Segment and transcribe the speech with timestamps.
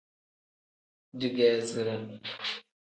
[1.19, 1.95] Digeezire.